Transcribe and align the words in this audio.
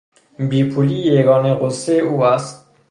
بیپولی 0.49 0.97
یگانه 1.17 1.53
غصهی 1.55 1.99
او 1.99 2.21
است. 2.23 2.65